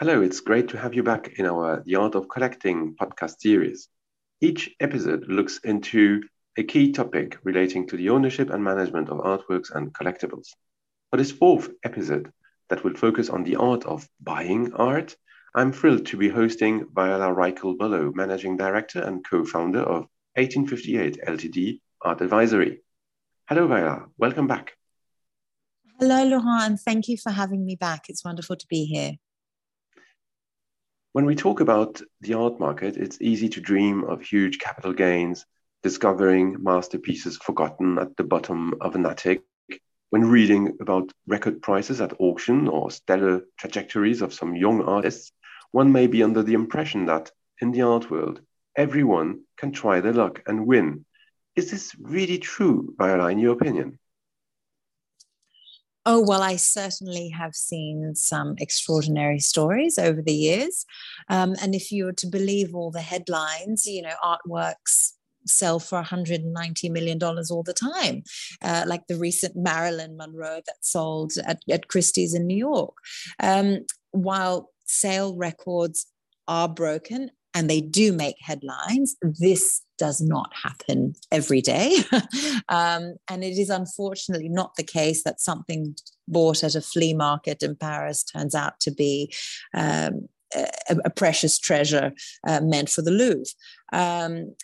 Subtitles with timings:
[0.00, 3.90] Hello, it's great to have you back in our The Art of Collecting podcast series.
[4.40, 6.22] Each episode looks into
[6.56, 10.54] a key topic relating to the ownership and management of artworks and collectibles.
[11.10, 12.32] For this fourth episode,
[12.70, 15.14] that will focus on the art of buying art,
[15.54, 20.06] I'm thrilled to be hosting Viola Raikhel-Bolot, Managing Director and co founder of
[20.36, 22.80] 1858 Ltd Art Advisory.
[23.50, 24.06] Hello, Viola.
[24.16, 24.72] Welcome back.
[25.98, 28.08] Hello, Laurent, and thank you for having me back.
[28.08, 29.18] It's wonderful to be here.
[31.12, 35.44] When we talk about the art market, it's easy to dream of huge capital gains,
[35.82, 39.42] discovering masterpieces forgotten at the bottom of an attic.
[40.10, 45.32] When reading about record prices at auction or stellar trajectories of some young artists,
[45.72, 48.40] one may be under the impression that in the art world,
[48.76, 51.04] everyone can try their luck and win.
[51.56, 53.98] Is this really true, Viola, in your opinion?
[56.12, 60.84] Oh, well, I certainly have seen some extraordinary stories over the years.
[61.28, 65.12] Um, and if you were to believe all the headlines, you know, artworks
[65.46, 68.24] sell for $190 million all the time,
[68.60, 72.96] uh, like the recent Marilyn Monroe that sold at, at Christie's in New York.
[73.40, 76.06] Um, while sale records
[76.48, 81.98] are broken and they do make headlines, this does not happen every day.
[82.70, 85.94] um, and it is unfortunately not the case that something
[86.26, 89.30] bought at a flea market in Paris turns out to be
[89.74, 92.12] um, a, a, precious treasure
[92.48, 93.52] uh, meant for the Louvre.
[93.92, 94.54] Um,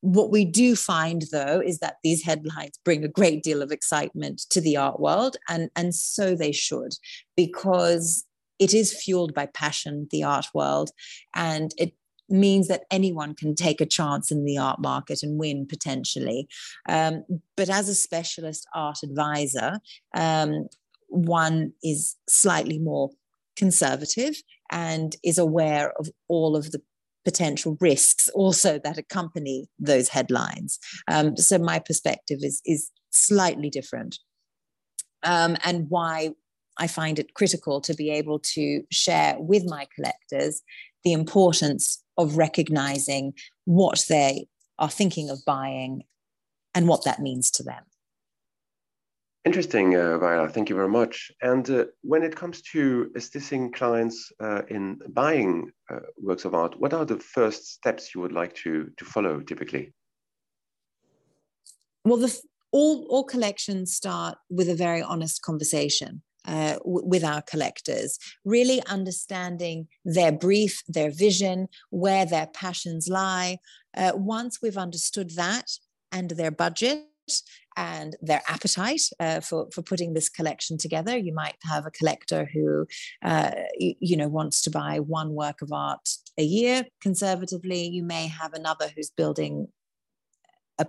[0.00, 4.40] what we do find, though, is that these headlines bring a great deal of excitement
[4.50, 6.94] to the art world, and, and so they should,
[7.36, 8.24] because
[8.58, 10.90] it is fueled by passion, the art world,
[11.34, 11.92] and it
[12.32, 16.48] means that anyone can take a chance in the art market and win potentially.
[16.88, 17.24] Um,
[17.56, 19.80] but as a specialist art advisor,
[20.14, 20.68] um,
[21.08, 23.10] one is slightly more
[23.56, 24.34] conservative
[24.70, 26.80] and is aware of all of the
[27.24, 30.78] potential risks also that accompany those headlines.
[31.08, 34.18] Um, so my perspective is is slightly different,
[35.22, 36.30] um, and why
[36.78, 40.62] I find it critical to be able to share with my collectors
[41.04, 44.46] the importance of recognizing what they
[44.78, 46.02] are thinking of buying
[46.74, 47.82] and what that means to them.
[49.44, 50.48] Interesting, uh, Viola.
[50.48, 51.32] Thank you very much.
[51.42, 56.78] And uh, when it comes to assisting clients uh, in buying uh, works of art,
[56.78, 59.92] what are the first steps you would like to, to follow typically?
[62.04, 62.36] Well, the,
[62.70, 68.82] all, all collections start with a very honest conversation uh, w- with our collectors, really
[68.86, 73.58] understanding their brief, their vision, where their passions lie.
[73.96, 75.70] Uh, once we've understood that
[76.10, 77.04] and their budget,
[77.76, 81.16] and their appetite uh, for for putting this collection together.
[81.16, 82.86] You might have a collector who,
[83.22, 87.86] uh, you, you, know, wants to buy one work of art a year conservatively.
[87.86, 89.68] You may have another who's building
[90.78, 90.86] a,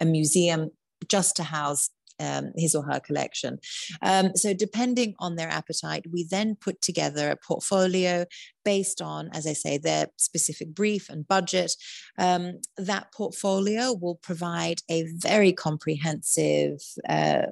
[0.00, 0.70] a museum
[1.08, 1.90] just to house
[2.22, 3.58] um, his or her collection.
[4.00, 8.24] Um, so, depending on their appetite, we then put together a portfolio
[8.64, 11.74] based on, as I say, their specific brief and budget.
[12.18, 16.78] Um, that portfolio will provide a very comprehensive
[17.08, 17.46] uh,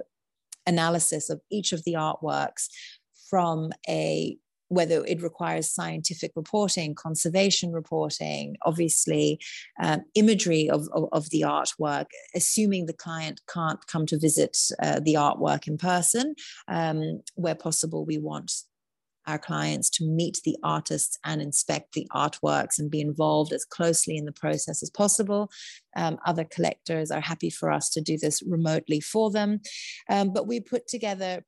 [0.67, 2.69] analysis of each of the artworks
[3.29, 4.37] from a
[4.71, 9.39] whether it requires scientific reporting, conservation reporting, obviously
[9.83, 15.01] um, imagery of, of, of, the artwork, assuming the client can't come to visit uh,
[15.01, 16.37] the artwork in person.
[16.69, 18.53] Um, where possible, we want
[19.27, 24.17] our clients to meet the artists and inspect the artworks and be involved as closely
[24.17, 25.51] in the process as possible.
[25.97, 29.61] Um, other collectors are happy for us to do this remotely for them.
[30.09, 31.45] Um, but we put together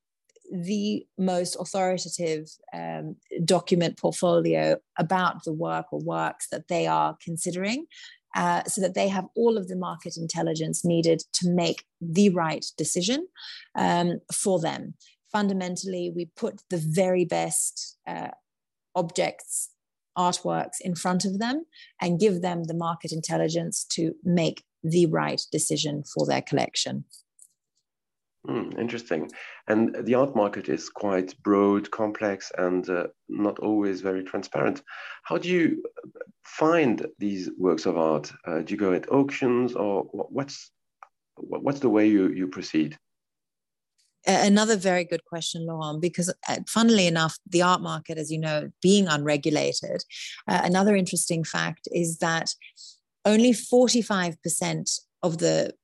[0.51, 7.87] the most authoritative um, document portfolio about the work or works that they are considering.
[8.35, 12.65] Uh, so that they have all of the market intelligence needed to make the right
[12.79, 13.29] decision
[13.75, 14.95] um, for them.
[15.31, 18.29] Fundamentally, we put the very best uh,
[18.95, 19.71] objects,
[20.17, 21.65] artworks in front of them
[22.01, 27.05] and give them the market intelligence to make the right decision for their collection.
[28.49, 29.31] Mm, interesting.
[29.69, 34.83] And the art market is quite broad, complex, and uh, not always very transparent.
[35.23, 35.83] How do you
[36.45, 38.33] find these works of art?
[38.45, 40.73] Uh, do you go at auctions, or what's
[41.37, 42.99] what's the way you you proceed?
[44.27, 48.71] Another very good question, Laurent, because uh, funnily enough, the art market, as you know,
[48.81, 50.05] being unregulated,
[50.49, 52.55] uh, another interesting fact is that
[53.25, 55.75] only 45% of the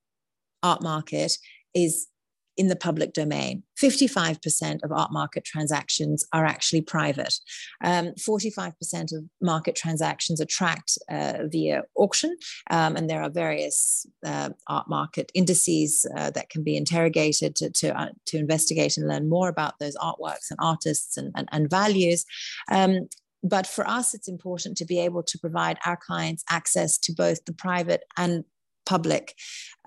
[0.62, 1.36] art market
[1.74, 2.06] is
[2.58, 3.62] in the public domain.
[3.80, 7.34] 55% of art market transactions are actually private.
[7.84, 12.36] Um, 45% of market transactions are tracked uh, via auction,
[12.70, 17.70] um, and there are various uh, art market indices uh, that can be interrogated to,
[17.70, 21.70] to, uh, to, investigate and learn more about those artworks and artists and, and, and
[21.70, 22.24] values.
[22.70, 23.08] Um,
[23.44, 27.44] but for us, it's important to be able to provide our clients access to both
[27.44, 28.44] the private and
[28.84, 29.34] public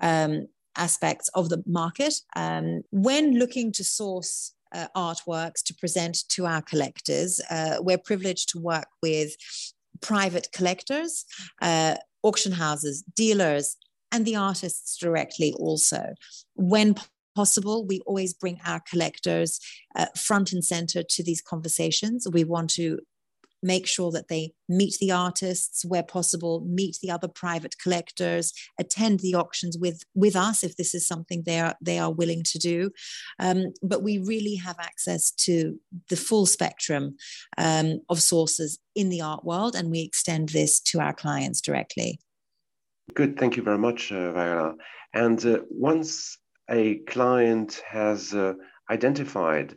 [0.00, 0.46] um,
[0.76, 2.14] aspects of the market.
[2.36, 8.48] Um, when looking to source uh, artworks to present to our collectors, uh, we're privileged
[8.50, 9.34] to work with
[10.00, 11.24] private collectors,
[11.60, 13.76] uh, auction houses, dealers,
[14.10, 16.14] and the artists directly also.
[16.54, 16.96] When
[17.34, 19.58] possible, we always bring our collectors
[19.96, 22.26] uh, front and center to these conversations.
[22.30, 22.98] We want to
[23.62, 29.20] make sure that they meet the artists where possible, meet the other private collectors, attend
[29.20, 32.58] the auctions with, with us if this is something they are, they are willing to
[32.58, 32.90] do.
[33.38, 35.78] Um, but we really have access to
[36.08, 37.16] the full spectrum
[37.58, 42.20] um, of sources in the art world, and we extend this to our clients directly.
[43.14, 44.74] Good, thank you very much, uh, Viola.
[45.14, 46.38] And uh, once
[46.70, 48.54] a client has uh,
[48.90, 49.76] identified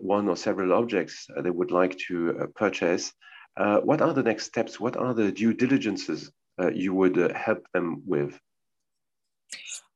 [0.00, 3.12] one or several objects they would like to uh, purchase,
[3.56, 4.80] uh, what are the next steps?
[4.80, 6.30] What are the due diligences
[6.72, 8.38] you would help them with?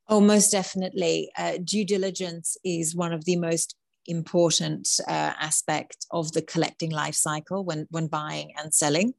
[0.09, 1.29] Oh, most definitely.
[1.37, 3.75] Uh, due diligence is one of the most
[4.07, 9.13] important uh, aspect of the collecting life cycle when when buying and selling.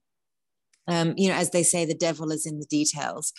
[0.89, 3.33] Um, you know, as they say, the devil is in the details.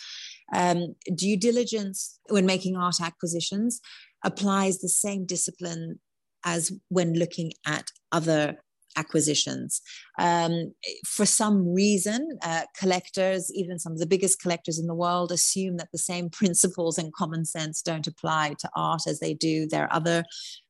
[0.54, 3.80] Um, due diligence when making art acquisitions
[4.24, 6.00] applies the same discipline
[6.44, 8.58] as when looking at other
[8.96, 9.80] acquisitions.
[10.18, 10.74] Um,
[11.06, 15.76] for some reason, uh, collectors, even some of the biggest collectors in the world, assume
[15.78, 19.92] that the same principles and common sense don't apply to art as they do their
[19.92, 20.24] other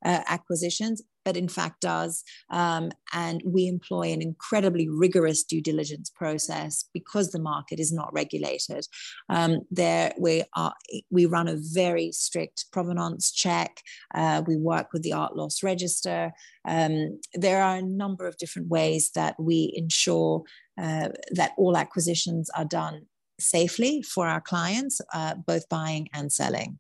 [0.05, 2.25] uh, acquisitions but in fact does.
[2.51, 8.13] Um, and we employ an incredibly rigorous due diligence process because the market is not
[8.13, 8.87] regulated.
[9.29, 10.75] Um, there we are,
[11.11, 13.81] we run a very strict provenance check.
[14.15, 16.33] Uh, we work with the art loss register.
[16.67, 20.43] Um, there are a number of different ways that we ensure
[20.81, 23.03] uh, that all acquisitions are done
[23.39, 26.79] safely for our clients, uh, both buying and selling.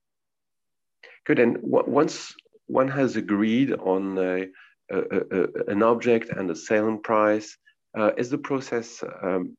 [1.24, 1.38] Good.
[1.38, 2.34] And once
[2.66, 4.46] one has agreed on a,
[4.90, 7.56] a, a, an object and a selling price.
[7.98, 9.56] Uh, is the process um,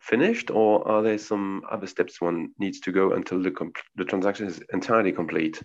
[0.00, 3.52] finished, or are there some other steps one needs to go until the,
[3.96, 5.62] the transaction is entirely complete?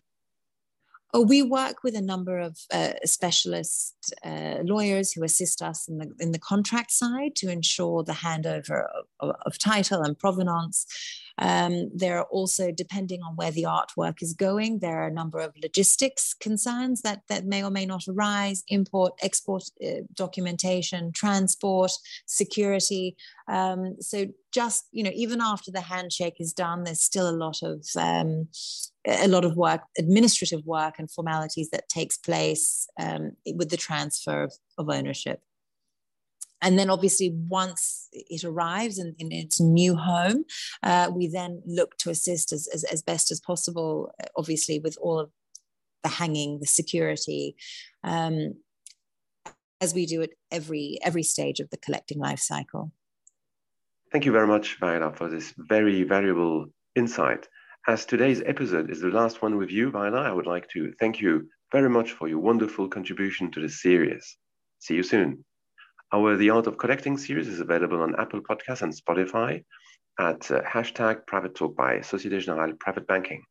[1.14, 3.96] Oh, we work with a number of uh, specialist
[4.26, 8.84] uh, lawyers who assist us in the in the contract side to ensure the handover
[8.94, 10.86] of, of, of title and provenance.
[11.38, 15.40] Um, there are also, depending on where the artwork is going, there are a number
[15.40, 21.92] of logistics concerns that, that may or may not arise import, export uh, documentation, transport,
[22.26, 23.16] security.
[23.48, 27.62] Um, so, just, you know, even after the handshake is done, there's still a lot
[27.62, 28.48] of um,
[29.06, 34.44] a lot of work, administrative work and formalities that takes place um, with the transfer
[34.44, 35.42] of, of ownership
[36.62, 40.44] and then obviously once it arrives in, in its new home
[40.84, 45.20] uh, we then look to assist as, as, as, best as possible obviously with all
[45.20, 45.30] of
[46.04, 47.56] the hanging the security
[48.04, 48.54] um,
[49.82, 52.92] as we do at every every stage of the collecting life cycle.
[54.12, 57.48] Thank you very much Viola for this very valuable insight.
[57.88, 61.20] As today's episode is the last one with you Viola I would like to thank
[61.20, 64.38] you very much for your wonderful contribution to this series.
[64.80, 65.44] See you soon
[66.14, 69.64] our The Art of Collecting series is available on Apple Podcasts and Spotify
[70.20, 73.44] at uh, hashtag Private Talk by Societe Generale Private Banking.